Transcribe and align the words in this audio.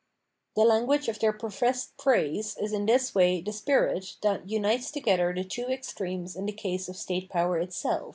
The 0.55 0.63
language 0.65 1.07
of 1.09 1.19
their 1.19 1.31
professed 1.31 1.95
praise 1.95 2.57
is 2.57 2.73
in 2.73 2.87
this 2.87 3.13
way 3.13 3.39
the 3.39 3.53
spirit 3.53 4.15
that 4.23 4.49
unites 4.49 4.89
together 4.89 5.31
the 5.31 5.43
two 5.43 5.67
extremes 5.67 6.35
in 6.35 6.47
the 6.47 6.53
case 6.53 6.89
of 6.89 6.97
state 6.97 7.29
power 7.29 7.63
itseK. 7.63 8.09